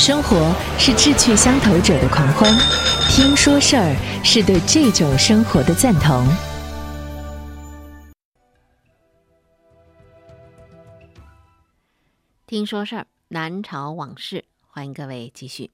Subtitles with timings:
[0.00, 2.50] 生活是志趣相投者的狂欢，
[3.10, 6.26] 听说事儿是对这种生活的赞同。
[12.46, 15.70] 听说事儿，南朝往事，欢迎各位继续。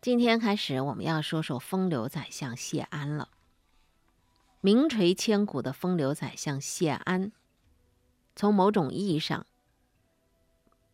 [0.00, 3.30] 今天开始，我们要说说风流宰相谢安了。
[4.60, 7.32] 名垂千古的风流宰相谢安，
[8.36, 9.46] 从某种意义上。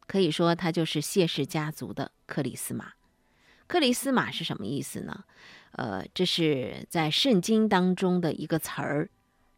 [0.09, 2.95] 可以说，他就是谢氏家族的克里斯玛。
[3.67, 5.25] 克里斯玛是什么意思呢？
[5.73, 9.11] 呃，这是在圣经当中的一个词儿，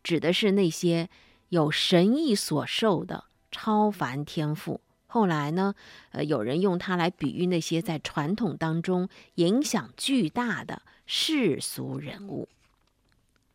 [0.02, 1.08] 指的是那些
[1.50, 4.80] 有神意所授的超凡天赋。
[5.06, 5.74] 后来呢，
[6.10, 12.48] 呃，有人用它来比喻那些在传统当中影响巨大的世俗人物。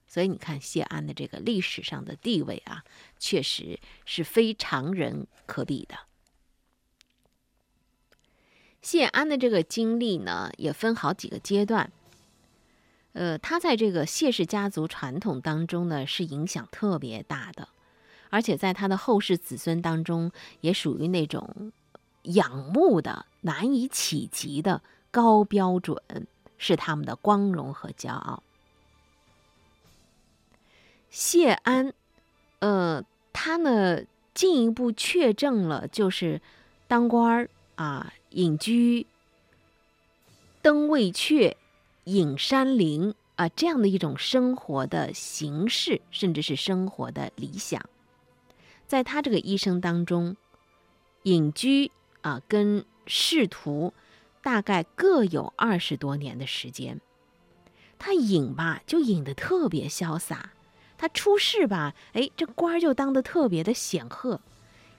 [0.07, 2.85] 所以你看，谢安的这个历史上的地位啊，
[3.19, 5.97] 确实是非常人可比的。
[8.85, 11.91] 谢安的这个经历呢，也分好几个阶段。
[13.13, 17.67] 呃，他在这个谢氏家族传统当中呢，是影响特别大的，
[18.29, 21.71] 而且在他的后世子孙当中，也属于那种
[22.21, 25.99] 仰慕的、难以企及的高标准，
[26.59, 28.43] 是他们的光荣和骄傲。
[31.09, 31.91] 谢安，
[32.59, 34.03] 呃，他呢
[34.35, 36.39] 进一步确证了，就是
[36.87, 38.13] 当官儿啊。
[38.35, 39.07] 隐居、
[40.61, 41.55] 登未阙、
[42.03, 47.81] 隐山林啊，这样的一种生活的形式，甚至是生活的理想，
[48.87, 50.35] 在他这个一生当中，
[51.23, 51.91] 隐居
[52.23, 53.93] 啊，跟仕途
[54.43, 56.99] 大概各有二十多年的时间。
[57.97, 60.49] 他隐吧，就隐的特别潇洒；
[60.97, 64.41] 他出仕吧，哎，这官儿就当的特别的显赫。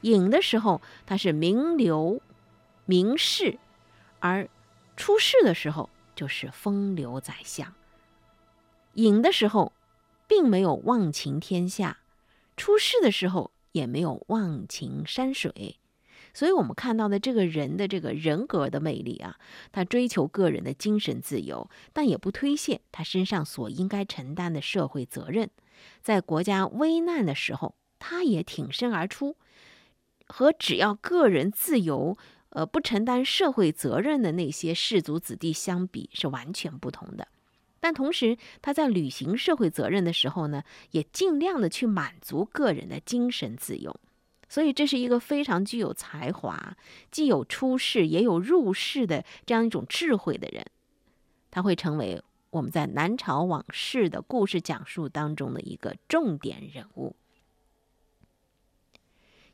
[0.00, 2.22] 隐的时候，他是名流。
[2.86, 3.58] 名士，
[4.20, 4.48] 而
[4.96, 7.74] 出世的时候就是风流宰相。
[8.94, 9.72] 隐的时候，
[10.26, 11.98] 并没有忘情天下；
[12.56, 15.78] 出世的时候，也没有忘情山水。
[16.32, 19.38] 所以，我们看到的这个人的这个人格的魅力啊，
[19.72, 25.50] 他追求个人的精神自由，但也不推卸他身上所应该承担的社会责任。
[26.02, 29.36] 在国家危难的时候，他也挺身而出，
[30.26, 32.16] 和只要个人自由。
[32.50, 37.28] 呃，不承担社会责任的那些士族子弟相比是完全不同的，
[37.80, 40.62] 但同时他在履行社会责任的时候呢，
[40.92, 43.94] 也尽量的去满足个人的精神自由，
[44.48, 46.76] 所以这是一个非常具有才华，
[47.10, 50.64] 既有出世也有入世的这样一种智慧的人，
[51.50, 57.16] 他会成为我们在南朝往事的故事讲述当中的一个重点人物。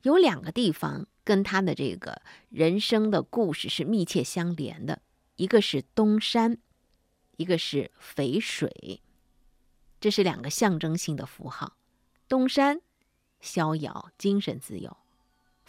[0.03, 1.09] 有两个地方。
[1.25, 5.00] 跟他的这个人生的故事是密切相连的，
[5.37, 6.59] 一个是东山，
[7.37, 9.00] 一个是淝水，
[10.00, 11.77] 这是两个象征性的符号。
[12.28, 12.81] 东山，
[13.41, 14.91] 逍遥，精神自由；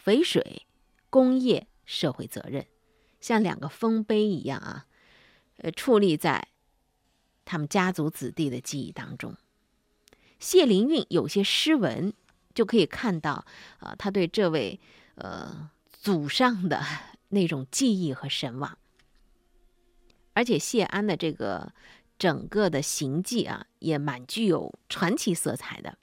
[0.04, 0.66] 淝水，
[1.12, 2.66] 工业社会责任，
[3.22, 4.88] 像两个丰碑一样啊，
[5.58, 6.48] 呃，矗立在
[7.46, 9.36] 他们家族子弟的记忆当中。
[10.40, 12.12] 谢灵运有些诗文，
[12.56, 13.46] 就可以看到
[13.78, 14.80] 啊，他对这位。
[15.16, 16.84] 呃，祖上的
[17.30, 18.78] 那种记忆和神往，
[20.34, 21.72] 而且谢安的这个
[22.18, 25.98] 整个的行迹啊，也蛮具有传奇色彩的。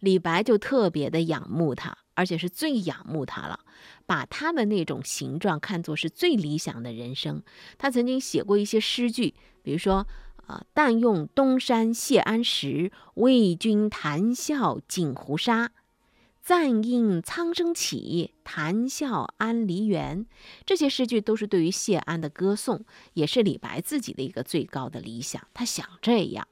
[0.00, 3.60] 李白就特别的仰慕他，而且是最仰慕他了，
[4.06, 7.42] 把他的那种形状看作是最理想的人生。
[7.76, 10.06] 他曾经写过一些诗句，比如说
[10.46, 15.70] 啊，“但用东山谢安石，为君谈笑锦湖沙。”
[16.42, 20.26] 暂应苍生起，谈笑安梨园。
[20.64, 22.84] 这些诗句都是对于谢安的歌颂，
[23.14, 25.46] 也是李白自己的一个最高的理想。
[25.54, 26.48] 他想这样。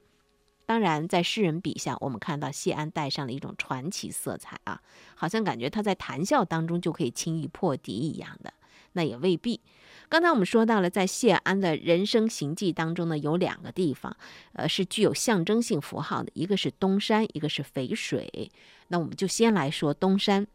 [0.66, 4.82] 当然，在诗人笔下，我们看到谢安带上了一种传奇色彩啊，
[5.15, 8.53] 好像感觉他在谈笑当中就可以轻易破敌一样的，
[8.93, 9.62] 那也未必。
[10.09, 14.16] 刚才我们说到了，在谢安的人生行迹当中呢，有两个地方，
[14.55, 18.51] 呃，是具有象征性符号的，一个是东山，一个是淝水。
[18.89, 20.47] 那我们就先来说东山。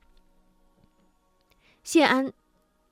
[1.83, 2.33] 谢安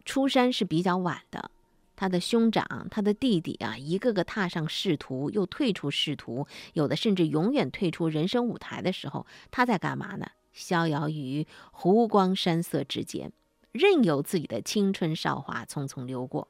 [0.05, 1.49] 出山是比较晚的，
[1.95, 10.27] 他的兄长、他的弟弟啊，一个个踏上仕途，又退出仕途，有的甚至永远退出人生舞台的时候，他在干嘛呢？
[10.53, 13.31] 逍遥于湖光山色之间。
[13.71, 16.49] 任由自己的青春韶华匆匆流过。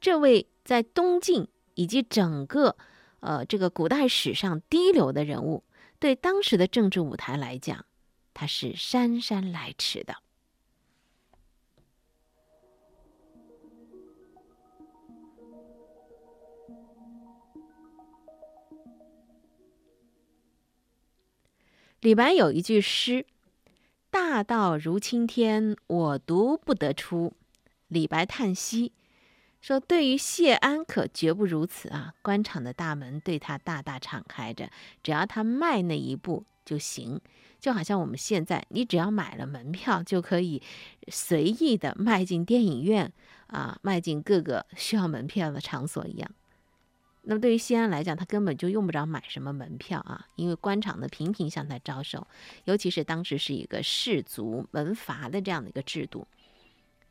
[0.00, 2.76] 这位在东晋以及整个
[3.20, 5.64] 呃这个古代史上第一流的人物，
[5.98, 7.84] 对当时的政治舞台来讲，
[8.32, 10.14] 他是姗姗来迟的
[22.00, 23.26] 李白有一句诗，
[24.08, 27.32] 大道如青天，我独不得出，
[27.88, 28.92] 李白叹息。
[29.60, 32.14] 说：“对于谢安可绝不如此啊！
[32.22, 34.70] 官场的大门对他大大敞开着，
[35.02, 37.20] 只要他迈那一步就行。
[37.58, 40.62] 就好像我们现在，你只要买了门票，就可以
[41.08, 43.12] 随意的迈进电影院
[43.48, 46.30] 啊，迈进各个需要门票的场所一样。
[47.22, 52.26] 那么对于谢安来讲，他根本就用不着买什么门票啊，因为官场的频频向他招手，
[52.64, 56.28] 尤其是当时是一个士族门阀的这样的一个制度。”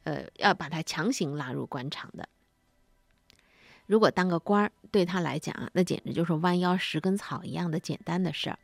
[0.03, 2.29] 呃，要把他强行拉入官场的。
[3.87, 8.59] 如果当个官儿，对他来讲啊，那简直就是弯腰拾根草一样的简单的事儿。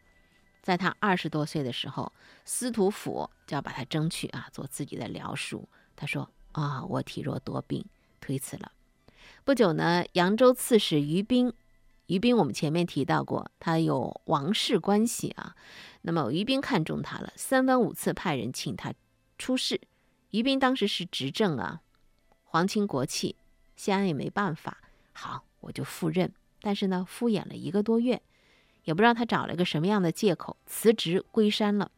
[0.62, 2.12] 在他二十多岁的时候，
[2.46, 5.68] 司徒府就要把他争取啊，做自己的僚属。
[5.96, 7.86] 他说：“啊，我体弱多病，
[8.20, 8.72] 推辞了。”
[9.44, 11.54] 不久呢，扬州刺史于斌，
[12.08, 15.56] 于斌我们前面提到过，他有王室关系啊。
[16.02, 18.94] 那么于斌看中他了，三番五次派人请他
[19.38, 19.80] 出仕。
[20.32, 21.82] 于斌当时是执政啊，
[22.44, 23.36] 皇亲国戚，
[23.76, 24.78] 谢安也没办法。
[25.14, 26.32] 好，我就赴任。
[26.62, 28.22] 但是呢，敷衍了一个多月，
[28.84, 31.90] 也不知道他找了个什么样的借口辞职归山了。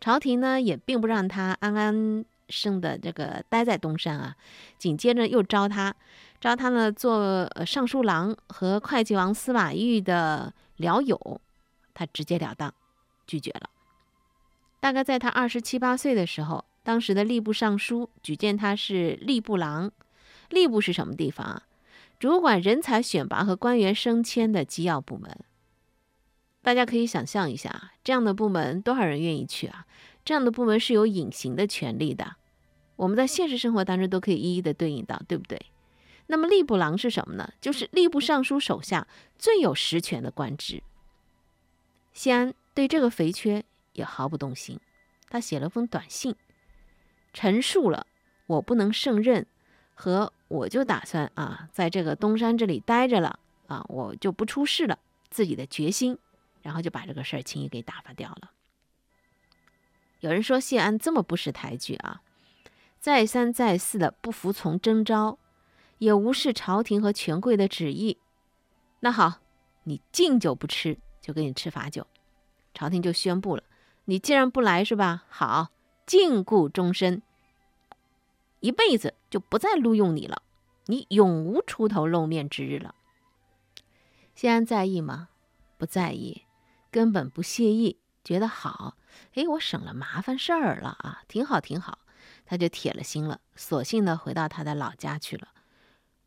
[0.00, 4.36] 朝廷呢，也并不让他安安生的这个待在东山啊。
[4.78, 5.94] 紧接着又招他，
[6.40, 11.40] 招他呢做尚书郎和会稽王司马懿的僚友，
[11.94, 12.72] 他直截了当
[13.26, 13.70] 拒绝了。
[14.80, 16.64] 大概在他二十七八岁的时候。
[16.84, 19.92] 当时的吏部尚书举荐他是吏部郎，
[20.50, 21.62] 吏部是什么地方啊？
[22.22, 25.40] 主管人才选拔和官员升迁的机要部门。
[26.62, 29.88] 大家可以想象一下，这样的部门多少人愿意去啊？
[30.24, 32.36] 这样的部门是有隐形的权利的，
[32.94, 35.60] 我们在现实生活当中都可以一一的对应到，对不对？
[36.28, 37.52] 那么吏部郎是什么呢？
[37.60, 40.80] 就是吏部尚书手下最有实权的官职。
[42.12, 43.64] 谢安对这个肥缺
[43.94, 44.78] 也毫不动心，
[45.28, 46.36] 他写了封短信。
[47.32, 48.06] 陈述了
[48.46, 49.44] 我不能胜任，
[49.94, 53.38] 和我就打算啊，在这个东山这里待着了
[53.68, 54.98] 啊，我就不出事了，
[55.30, 56.18] 自己的决心，
[56.60, 58.50] 然后就把这个事儿轻易给打发掉了。
[60.20, 62.20] 有人说谢安这么不识抬举啊，
[63.00, 65.38] 再三再四的不服从征召，
[65.96, 68.18] 也无视朝廷和权贵的旨意。
[69.00, 69.40] 那好，
[69.84, 72.06] 你敬酒不吃，就给你吃罚酒。
[72.74, 73.62] 朝廷就宣布了，
[74.04, 75.24] 你既然不来是吧？
[75.30, 75.70] 好。
[76.04, 77.22] 禁锢终身，
[78.62, 80.42] 一辈子就不再录用你了，
[80.86, 82.94] 你永无出头露面之日了。
[84.36, 85.30] 谢安在意吗？
[85.76, 86.42] 不在意，
[86.92, 88.96] 根本不屑意，觉得好，
[89.34, 91.98] 哎，我省了麻烦事儿了啊，挺好挺好，
[92.46, 95.48] 他就铁了心了，索性呢回到他的老家去了，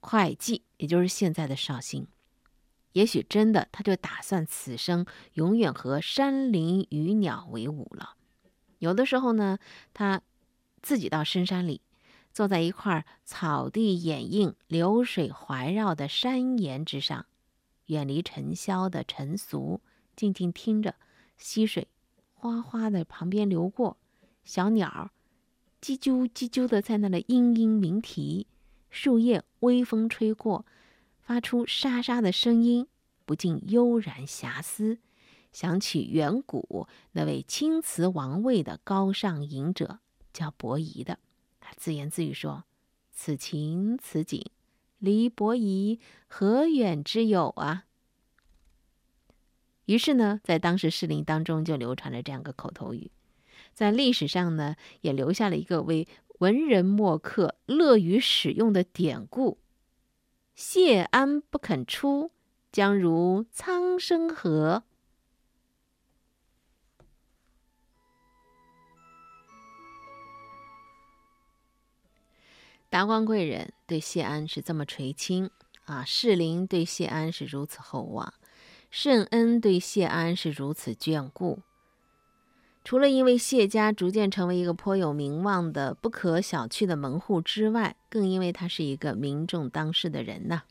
[0.01, 2.05] 会稽，也就是现在的绍兴。
[2.91, 5.05] 也许真的，他就打算此生
[5.35, 8.15] 永远和山林鱼鸟为伍了。
[8.79, 9.57] 有的时候呢，
[9.93, 10.21] 他
[10.81, 11.81] 自己到深山里，
[12.35, 17.27] 坐在一块草地掩映、流水环绕的山岩之上，
[17.85, 19.79] 远离尘嚣的尘俗，
[20.17, 20.95] 静静听着
[21.37, 21.87] 溪水
[22.33, 23.95] 哗哗的旁边流过，
[24.43, 25.11] 小鸟
[25.81, 28.47] 叽啾叽啾的在那里嘤嘤鸣啼，
[28.89, 30.65] 树叶微风吹过，
[31.21, 32.85] 发出沙沙的声音，
[33.25, 34.97] 不禁悠然遐思。
[35.53, 39.99] 想起远古那位青瓷王位的高尚隐者，
[40.33, 41.19] 叫伯夷的，
[41.67, 42.63] 他自言自语说
[43.11, 44.51] ：“此情此景，
[44.99, 47.85] 离伯夷何远之有啊！”
[49.85, 53.09] 于是呢，在当时士林当中就流传了这样个口头语，
[53.73, 56.07] 在历史上呢，也留下了一个为
[56.37, 59.57] 文人墨客乐于使用的典故
[60.53, 62.29] ：“谢安不肯出，
[62.71, 64.83] 将如苍生何？”
[72.95, 75.49] 达官贵人对谢安是这么垂青
[75.83, 78.33] 啊，士林对谢安是如此厚望，
[78.89, 81.59] 圣恩对谢安是如此眷顾。
[82.85, 90.61] 除了因为谢家逐渐成为一个颇有名望的不可小觑的门户之外，更因为他是一个民众当世的人呐，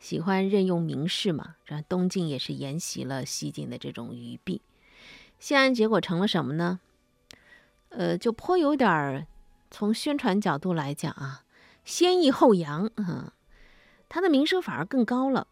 [0.00, 1.54] 喜欢任用名士嘛。
[1.64, 4.60] 这东晋也是沿袭了西晋的这种愚弊。
[5.38, 6.80] 谢安结果成了什么呢？
[7.90, 9.28] 呃，就颇有点儿。
[9.74, 11.42] 从宣传角度来讲啊，
[11.84, 13.32] 先抑后扬，嗯，
[14.08, 15.48] 他的名声反而更高了。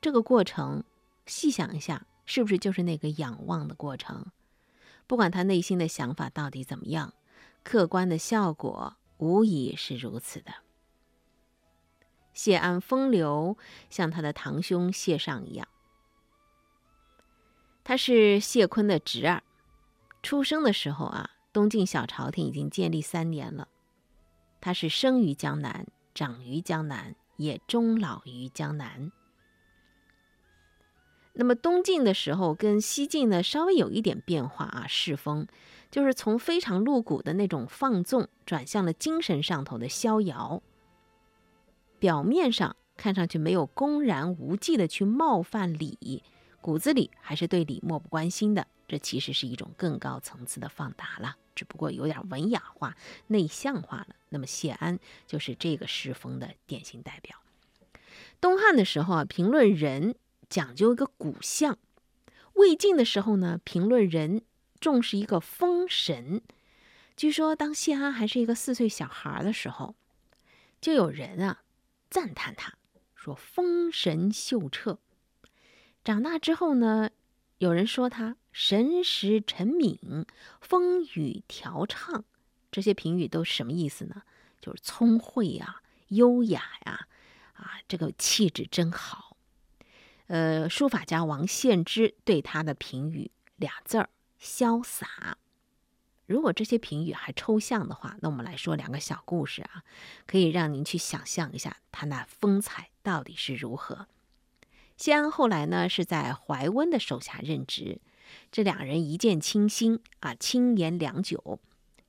[0.00, 0.84] 这个过程，
[1.26, 4.26] 细想一下，是不是就是那个仰望的过程？
[5.08, 7.12] 不管他内心的想法到底怎么样，
[7.64, 10.52] 客观的效果无疑是如此的。
[12.32, 13.58] 谢安风流，
[13.90, 15.66] 像他的堂兄谢尚一样。
[17.82, 19.42] 他是谢坤的侄儿，
[20.22, 23.68] 出生的时候啊，东晋小朝廷已经建立三年了。
[24.60, 29.10] 他是生于江南，长于江南，也终老于江南。
[31.32, 35.46] 那么东晋的时候跟西晋呢稍微有一点变化啊，世风
[35.90, 40.62] 就是从非常露骨的那种放纵，转向了精神上头的逍遥。
[41.98, 46.22] 表面上看上去没有公然无忌的去冒犯礼，
[46.60, 48.66] 骨子里还是对礼漠不关心的。
[48.86, 51.36] 这其实是一种更高层次的放达了。
[51.56, 52.96] 只不过有点文雅化、
[53.28, 54.14] 内向化了。
[54.28, 57.40] 那么谢安就是这个诗风的典型代表。
[58.40, 60.14] 东汉的时候啊，评论人
[60.48, 61.74] 讲究一个骨相；
[62.52, 64.42] 魏晋的时候呢，评论人
[64.78, 66.42] 重视一个风神。
[67.16, 69.94] 据说当谢安还是一个四岁小孩的时候，
[70.80, 71.62] 就有人啊
[72.10, 72.74] 赞叹他
[73.14, 74.98] 说风神秀彻。
[76.04, 77.10] 长大之后呢，
[77.58, 78.36] 有人说他。
[78.58, 80.24] 神识沉敏，
[80.62, 82.24] 风雨调畅，
[82.70, 84.22] 这些评语都是什么意思呢？
[84.62, 87.06] 就是聪慧呀，优雅呀，
[87.52, 89.36] 啊，这个气质真好。
[90.28, 94.08] 呃，书法家王献之对他的评语俩字儿：
[94.40, 95.36] 潇洒。
[96.24, 99.84] 如果这些评语还抽象的话，那我们来说两个小故事啊，
[100.26, 104.08] 可以让您去想象一下他那风采到底是如何。
[104.96, 108.00] 谢安后来呢，是在怀温的手下任职。
[108.50, 111.60] 这两人一见倾心啊，轻言良久。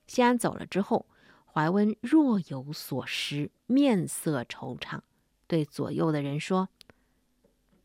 [0.07, 1.05] 谢安走了之后，
[1.45, 5.01] 怀温若有所失，面色惆怅，
[5.47, 6.69] 对左右的人说：“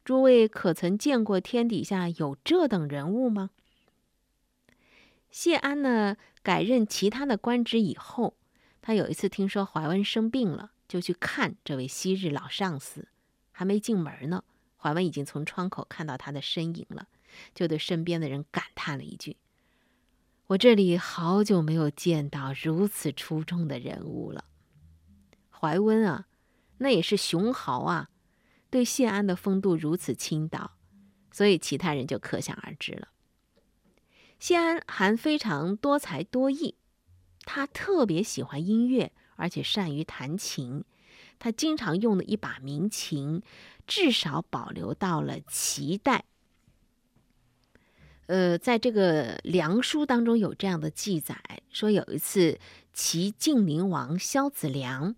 [0.05, 3.51] 诸位可曾见过天底下有这等人物吗？”
[5.31, 8.37] 谢安呢，改任其他的官职以后，
[8.83, 13.09] 他有一次听说怀温生病了，就去看这位昔日老上司。
[13.51, 14.45] 还没进门呢，
[14.77, 17.07] 怀温已经从窗口看到他的身影了。
[17.55, 19.37] 就对身边的人感叹了一句
[20.49, 24.45] ：“我这里好久没有见到如此出众的人物了。”
[25.51, 26.27] 怀温啊，
[26.79, 28.11] 那也是雄豪啊，
[28.71, 30.73] 对谢安的风度如此倾倒，
[31.31, 33.09] 所以其他人就可想而知了。
[34.41, 36.75] 谢安还非常多才多艺，
[37.45, 40.85] 他特别喜欢音乐，而且善于弹琴。
[41.39, 43.43] 他经常用的一把名琴，
[43.87, 46.25] 至少保留到了齐代。
[48.27, 51.37] 呃，在这个梁书当中有这样的记载，
[51.71, 52.59] 说有一次，
[52.93, 55.17] 齐晋陵王萧子良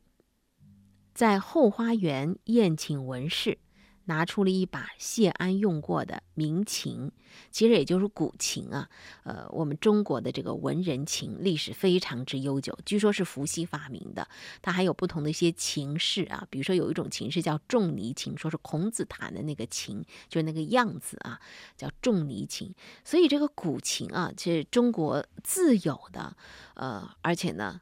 [1.13, 3.59] 在后花园宴请文士。
[4.07, 7.11] 拿出了一把谢安用过的名琴，
[7.51, 8.89] 其实也就是古琴啊。
[9.23, 14.29] 呃，我们中国的这个文人琴历史非常之悠久，据说是伏羲发明的。
[14.61, 21.41] 它还有不同的一些琴式啊，比如说有一种琴式叫仲尼琴，说是孔子弹的那个琴，就是那个样子啊，
[21.77, 22.75] 叫仲尼琴。
[23.05, 26.37] 所以这个古琴啊，其实中国自有的，
[26.75, 27.81] 呃，而且呢。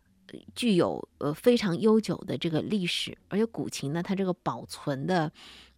[0.55, 5.31] 具有呃非常悠久的这个历史，而且古琴呢，它这个保存的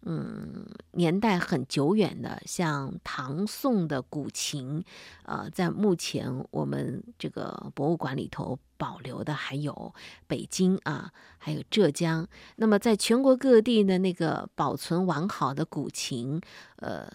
[0.07, 4.83] 嗯年代很久远的，像唐宋的古琴，
[5.23, 9.93] 呃，在目前我们这个博物馆里头保留的还有
[10.27, 12.27] 北京啊，还有浙江。
[12.55, 16.39] 那么在全国各地的那个保存完好的古琴，
[16.77, 17.11] 呃，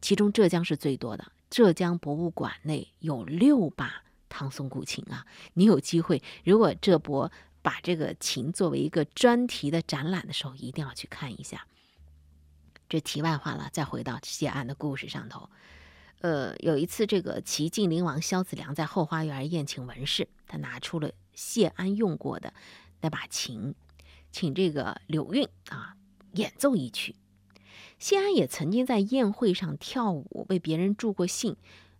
[0.00, 4.02] 其中浙江是最多的，浙江博物馆内有六把。
[4.28, 5.24] 唐宋古琴啊，
[5.54, 7.30] 你有机会，如果这博
[7.62, 11.64] 把这个琴作为一个专题的展览的时候，一定要去看一下。
[12.88, 15.48] 这题外话了，再回到谢安的故事上头。
[16.20, 22.54] 呃，有一次，这个齐晋灵王萧子良在后花园宴请文士，他拿出了谢安用过的
[23.00, 23.74] 那把琴，
[24.32, 25.96] 请这个柳韵啊
[26.32, 27.16] 演奏一曲。
[27.98, 31.56] 谢安也曾经在宴会上跳舞，为别人助过兴。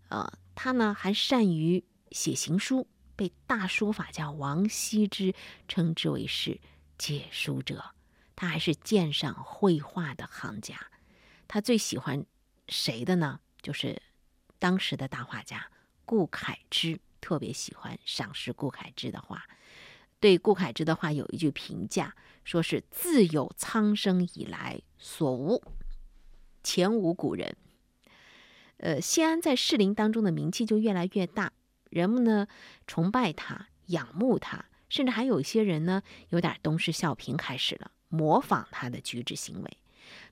[0.09, 1.85] 呃，他呢还善于。
[2.12, 5.35] 写行书，被大书法家王羲之
[5.66, 6.61] 称之为是
[6.97, 7.96] 解书者。
[8.37, 10.76] 他还是鉴赏绘画的行家。
[11.49, 12.25] 他最喜欢
[12.69, 13.40] 谁的呢？
[13.62, 14.00] 就是
[14.59, 15.71] 当时的大画家
[16.05, 19.45] 顾恺之，特别喜欢赏识顾恺之的画。
[20.21, 22.14] 对顾恺之的画有一句评价，
[22.45, 25.62] 说是自有苍生以来所无，
[26.62, 27.57] 前无古人。
[28.78, 31.52] 呃，谢安在士林当中的名气就越来越大。
[31.90, 32.47] 人们呢
[32.87, 39.78] 崇拜他，仰慕他，甚至还有一些人呢有点东施效颦，开始了模仿他的举止行为。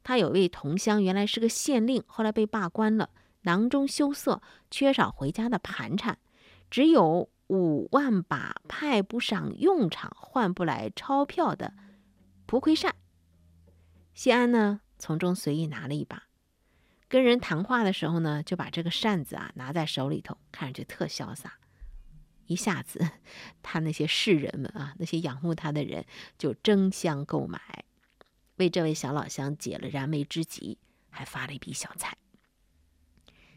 [0.02, 3.10] 他有位同乡，原来是个县令，后来被罢官了，
[3.42, 6.18] 囊中羞涩，缺少回家的盘缠，
[6.70, 11.74] 只有五万把派不上用场、换不来钞票的
[12.46, 12.94] 蒲葵扇。
[14.14, 16.24] 谢安呢从中随意拿了一把，
[17.08, 21.58] 跟人谈话的时候呢，就把这个扇子啊拿在手里头，看上去特潇洒。
[22.46, 23.08] 一下子，
[23.62, 26.04] 他那些士人们啊，那些仰慕他的人
[26.38, 27.84] 就争相购买，
[28.56, 30.78] 为这位小老乡解了燃眉之急，
[31.10, 32.16] 还发了一笔小财。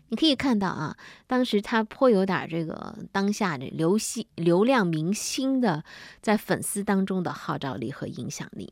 [0.10, 5.84] 你可以看到啊，当时他颇有点这个当下的流星流量明星的
[6.22, 8.72] 在粉丝当中的号召力和影响力。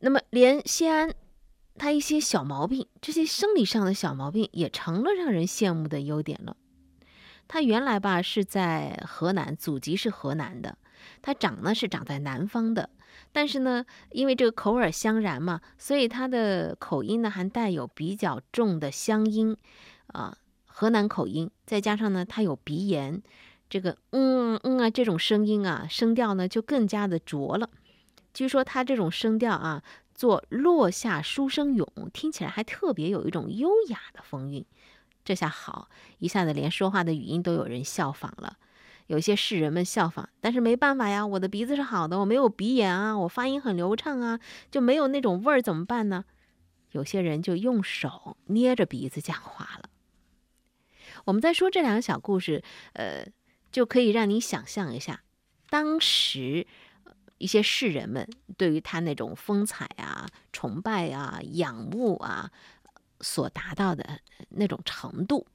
[0.00, 1.14] 那么，连谢安
[1.76, 6.56] 他一些小毛病，这些生理上的小毛病，也成了让人羡慕的优点了。
[7.48, 10.78] 他原来吧是在河南，祖籍是河南的，
[11.22, 12.90] 他长呢是长在南方的，
[13.32, 19.56] 但是呢，因为这个口耳相然嘛，所以他的口音呢还带有比较重的乡音。
[20.08, 20.36] 啊，
[20.66, 23.22] 河南口音，再加上呢，他有鼻炎，
[23.68, 27.68] 这个嗯嗯啊，这种声音啊，声调呢就更加的浊了。
[28.32, 29.82] 据说他这种声调啊，
[30.14, 34.64] 做落下书生咏，听起来还特别有一种优雅的风韵。
[35.28, 38.56] 这下好，一下子连说话的语音都有人效仿了，
[39.08, 46.24] 有些士人们效仿，但是没办法呀，我的鼻子是好的，我没有鼻炎啊，我发音很流畅啊，就没有那种味儿，怎么办呢？
[46.92, 49.90] 有些人就用手捏着鼻子讲话了。
[51.26, 53.26] 我们在说这两个小故事，呃，
[53.70, 55.20] 就可以让你想象一下，
[55.68, 56.66] 当时
[57.36, 62.50] 一些士人们对于他那种风采啊、崇拜啊、仰慕啊，
[63.20, 65.46] 所达到的那种程度。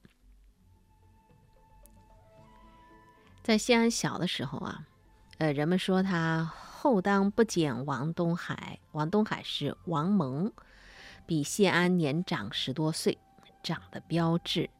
[3.42, 4.86] 在西安小的时候啊，
[5.38, 10.50] 呃，人们说他后当不减王东海，王东海是王蒙，
[11.26, 13.18] 比谢安年长十多岁，
[13.62, 14.70] 长得标致。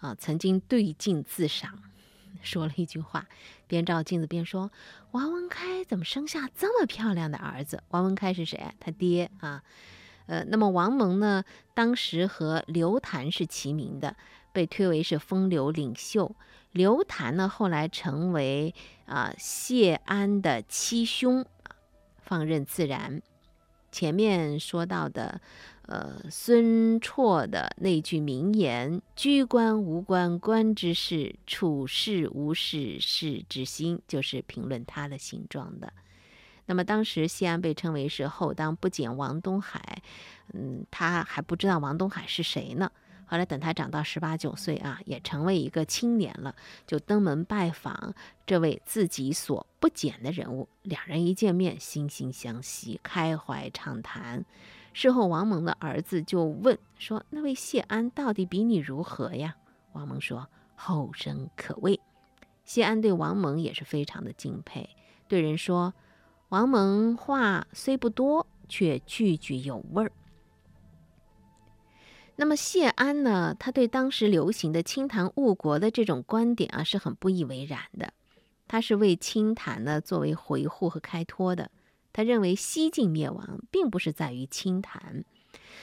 [0.00, 1.82] 啊，曾经对镜自赏，
[2.42, 3.26] 说了一句话，
[3.66, 4.70] 边照镜子边说
[5.12, 8.74] ：“王文开怎么生下这么漂亮的儿子？”王文开是谁？
[8.80, 9.62] 他爹啊。
[10.26, 14.16] 呃，那么王蒙呢，当时和刘谭是齐名的，
[14.52, 16.34] 被推为是风流领袖。
[16.72, 18.74] 刘谭呢，后来成为
[19.06, 21.44] 啊谢安的七兄，
[22.22, 23.22] 放任自然。
[23.92, 25.40] 前面说到的。
[25.86, 35.92] 呃，孙绰的那句名言“居官无官官之事，处事无事事之心”，就是评论他的形状的。
[36.66, 40.02] 那么当时西安被称为是后当不减王东海，
[40.52, 42.90] 嗯，他还不知道王东海是谁呢。
[43.26, 46.54] 后来等他长到十八九岁啊，也成为一个青年了，
[46.86, 48.14] 就登门拜访
[48.46, 50.68] 这位自己所不减的人物。
[50.82, 54.44] 两人一见面，惺惺相惜，开怀畅谈。
[54.92, 59.56] 事后，王蒙的儿子就问说：“那位谢安到底比你如何呀？”
[59.92, 61.98] 王蒙说：“后生可畏。”
[62.62, 64.90] 谢安对王蒙也是非常的敬佩，
[65.26, 65.94] 对人说
[66.54, 70.12] ：“王蒙话虽不多，却句句有味儿。”
[72.36, 73.56] 那么谢安呢？
[73.58, 78.12] 他对当时流行的清谈误国的这种观点啊，是很不以为然的。
[78.68, 81.72] 他是为清谈呢作为回护和开脱的。
[82.12, 85.24] 他认为西晋灭亡并不是在于清谈，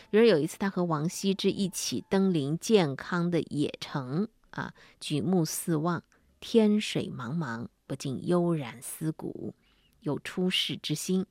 [0.10, 6.01] 比如有一次他和王羲之一起登临健康的野城啊，举目四望，
[6.39, 9.53] 天水茫茫，不禁悠然思古，
[10.01, 11.25] 有出世之心。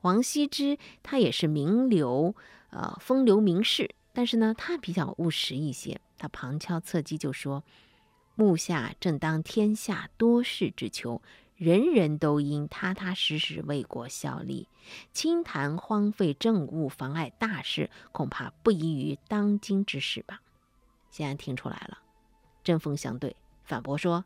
[0.00, 2.34] 王羲之他也是名流，
[2.70, 6.00] 呃，风流名士，但是呢，他比较务实一些。
[6.16, 7.64] 他旁敲侧击就说
[8.34, 11.20] ：“目下正当天下多事之秋。”
[11.56, 14.68] 人人都应踏踏实实为国效力，
[15.12, 20.40] 轻谈荒废政务、妨碍大事，恐怕不宜于当今之事吧？
[21.10, 21.98] 现在听出来了，
[22.64, 24.24] 针锋相对，反驳说：“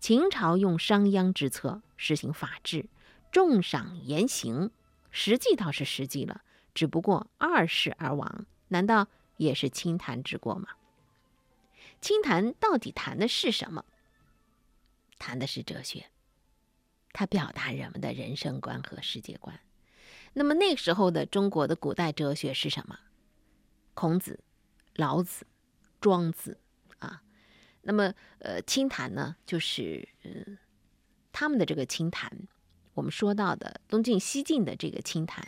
[0.00, 2.86] 秦朝用商鞅之策实行法治，
[3.34, 4.70] 重赏严刑，
[5.10, 10.68] 实际倒是实际了，只不过二世而亡，难道也是清谈之过吗？
[12.00, 13.84] 清谈到底谈的是什么？
[15.18, 16.06] 谈的是哲学。”
[17.12, 19.58] 它表达人们的人生观和世界观。
[20.34, 23.00] 那么那时候的中国的古代哲学是什么？
[23.94, 24.44] 孔子、
[24.94, 25.44] 老子、
[26.00, 26.60] 庄子
[27.00, 27.20] 啊。
[27.82, 30.56] 那么呃，清谈呢，就是嗯，
[31.32, 32.30] 他们的这个清谈，
[32.94, 35.46] 我们说到的东晋、西晋的这个清谈，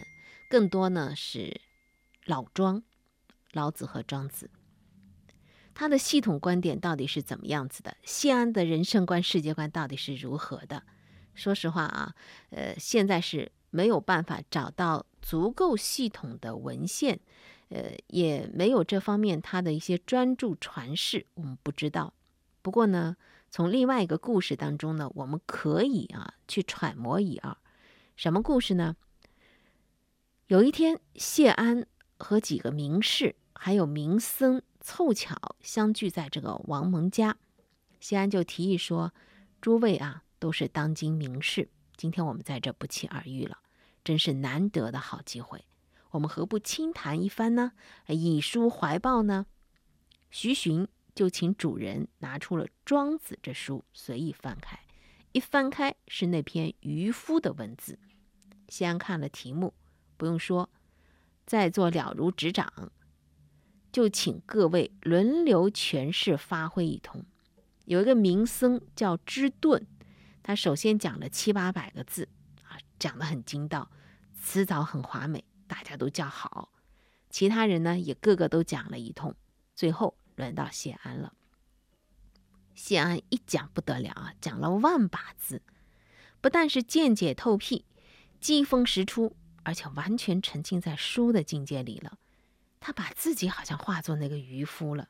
[0.50, 1.60] 更多呢是
[2.24, 2.82] 老庄、
[3.52, 4.50] 老子和庄子。
[5.74, 7.96] 他的系统观点到底是怎么样子的？
[8.02, 10.82] 谢安的人生观、世界观到底是如何的？
[11.34, 12.14] 说实话啊，
[12.48, 17.20] 呃，现在是没有办法找到足够系统的文献，
[17.68, 22.14] 呃，也没有这方面他的一些专著传世，我们不知道。
[22.62, 23.16] 不过呢，
[23.50, 27.56] 从另外一个故事当中呢，我们可以啊去揣摩一二。
[28.16, 28.96] 什么故事呢？
[30.46, 31.86] 有一天，谢安
[32.18, 37.36] 和几个名士还有名僧凑巧相聚在这个王蒙家，
[37.98, 39.12] 谢安就提议说
[39.60, 43.58] ：“诸位啊，都是当今名士，今天我们在这不期而遇了，
[44.04, 45.64] 真是难得的好机会，
[46.10, 47.72] 我们何不轻谈一番呢？
[48.06, 49.46] 以书怀抱呢？”
[50.30, 54.78] 徐询就请主人拿出了《庄子》这书，随意翻开，
[55.32, 57.98] 一翻开是那篇渔夫的文字。
[58.68, 59.72] 先看了题目，
[60.18, 60.68] 不用说，
[61.46, 62.92] 在座了如指掌。
[63.90, 67.24] 就请各位轮流诠释发挥一通。
[67.86, 69.86] 有一个名僧叫知顿，
[70.42, 72.28] 他首先讲了七八百个字
[72.62, 73.90] 啊，讲得很精到，
[74.34, 76.72] 词藻很华美，大家都叫好。
[77.30, 79.34] 其他人呢也个个都讲了一通。
[79.74, 81.34] 最后轮到谢安了。
[82.74, 85.62] 谢安一讲不得了啊，讲了万把字，
[86.40, 87.84] 不但是见解透辟、
[88.38, 92.18] 机锋实出，而且完全沉浸在书的境界里了。
[92.78, 95.08] 他把自己好像化作那个渔夫了，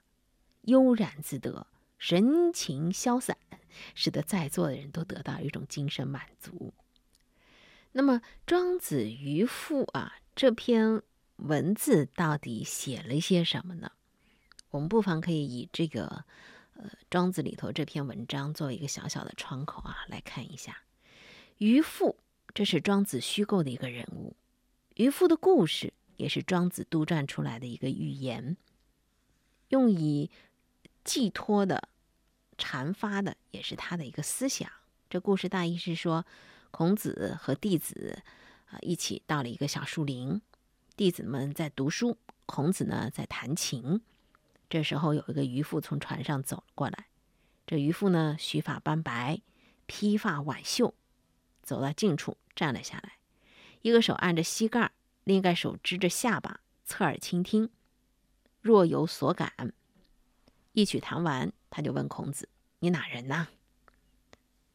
[0.62, 1.66] 悠然自得，
[1.98, 3.36] 神情潇洒，
[3.94, 6.72] 使得在座的人都得到一种精神满足。
[7.92, 8.14] 那么
[8.46, 11.02] 《庄子·渔父》啊，这篇
[11.36, 13.90] 文字到底写了些什么呢？
[14.70, 16.24] 我们不妨可以以这个
[16.74, 20.82] 呃《庄子》里头这篇文章作为一个小小的窗口啊，来看一下。
[21.58, 22.16] 渔父，
[22.54, 24.36] 这是庄子虚构的一个人物，
[24.94, 25.92] 渔夫的故事。
[26.16, 28.56] 也是庄子杜撰出来的一个寓言，
[29.68, 30.30] 用以
[31.04, 31.90] 寄托的、
[32.56, 34.66] 阐发的，也是他的一个思想。
[35.10, 36.24] 这故事大意是说，
[36.70, 38.22] 孔子和弟子
[38.70, 40.40] 啊一起到了一个小树林，
[40.96, 44.00] 弟子们在读书，孔子呢在弹琴。
[44.68, 47.06] 这时候有一个渔夫从船上走了过来，
[47.66, 49.40] 这渔夫呢须发斑白，
[49.86, 50.94] 披发挽袖，
[51.62, 53.18] 走到近处站了下来，
[53.82, 54.92] 一个手按着膝盖。
[55.24, 57.68] 另一个手支着下巴，侧耳倾听，
[58.60, 59.74] 若有所感。
[60.70, 62.48] 一曲弹完，他就问孔子
[62.78, 63.48] ：“你哪人呢？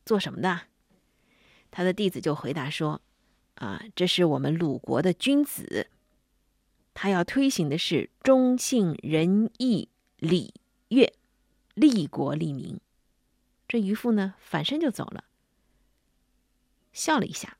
[0.05, 0.63] 做什么的？”
[1.71, 3.01] 他的弟子就回答说
[3.55, 5.89] ：“啊，这是我们鲁国的君子，
[6.93, 10.53] 他要推行的是忠信仁义礼
[10.89, 11.13] 乐，
[11.73, 12.79] 利国利民。”
[13.67, 15.23] 这渔夫呢，反身就走了，
[16.91, 17.57] 笑了一下。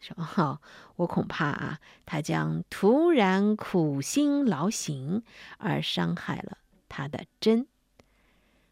[0.00, 0.60] 说：“哈，
[0.96, 5.22] 我恐怕啊，他将徒然苦心劳行
[5.58, 6.58] 而伤害了
[6.88, 7.68] 他的真。”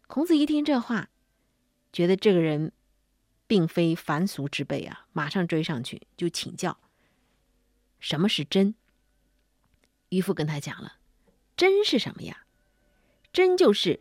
[0.07, 1.07] 孔子一听这话，
[1.93, 2.73] 觉得这个人
[3.47, 6.77] 并非凡俗之辈啊，马上追上去就请教
[8.01, 8.75] ：“什么是真？”
[10.11, 10.97] 渔夫跟他讲了
[11.57, 12.45] ：“真是什么呀？
[13.33, 13.99] 真就是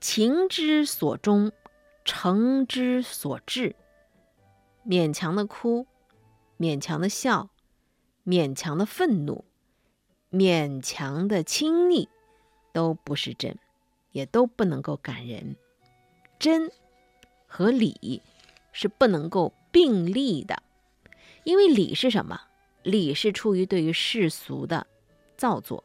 [0.00, 1.52] 情之所钟，
[2.04, 3.74] 诚之所至，
[4.86, 5.86] 勉强的哭。”
[6.58, 7.50] 勉强的笑，
[8.24, 9.44] 勉强的愤怒，
[10.30, 12.08] 勉强的亲昵，
[12.72, 13.58] 都不是真，
[14.12, 15.56] 也都不能够感人。
[16.38, 16.70] 真
[17.48, 18.22] 和理
[18.70, 20.62] 是不能够并立的，
[21.42, 22.40] 因为理是什么？
[22.84, 24.86] 理是出于对于世俗的
[25.42, 25.82] 造作，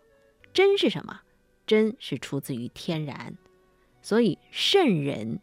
[0.54, 1.22] 真是什么？
[1.66, 3.36] 真是出自于天然。
[4.04, 5.40] 所以圣人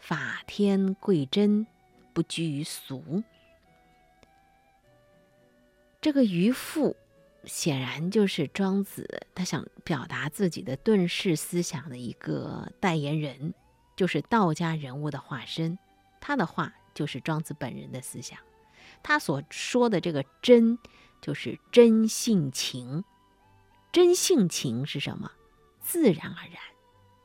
[0.00, 1.64] 法天贵真，
[2.12, 3.22] 不拘于俗。
[6.00, 6.96] 这个渔父
[7.44, 13.54] 显然就是庄子，他想表达自己的遁世思想的一个代言人，
[13.94, 15.78] 就是道家人物的化身。
[16.20, 18.36] 他的话就是庄子本人的思想。
[19.04, 20.76] 他所说的这个“真”，
[21.22, 23.04] 就是真性情。
[23.94, 25.30] 真性情是什么？
[25.80, 26.58] 自然而然、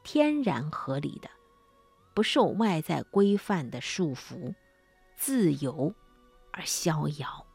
[0.04, 1.28] 天然合理的，
[2.14, 4.54] 不受外在规范的束缚，
[5.16, 5.96] 自由
[6.52, 7.48] 而逍遥。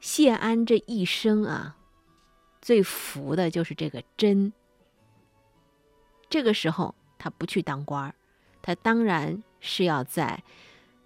[0.00, 1.76] 谢安这一生啊，
[2.60, 4.52] 最服的就是这个真。
[6.28, 8.12] 这个时候他不去当官
[8.60, 10.42] 他当然是要在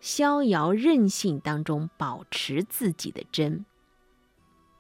[0.01, 3.67] 逍遥任性当中保持自己的真。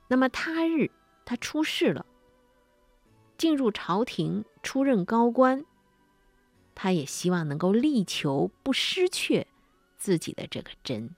[0.08, 0.90] 那么他日
[1.24, 2.04] 他出世了，
[3.38, 5.64] 进入朝廷出任高官，
[6.74, 9.46] 他也希望能够力求不失去
[9.96, 11.14] 自己的这个真。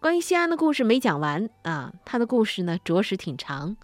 [0.00, 3.76] 关于西安的故事没讲完啊，他的故事呢着实挺长。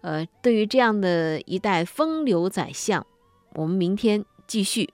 [0.00, 3.06] 呃，对于这样的一代风流宰相，
[3.54, 4.92] 我们明天继续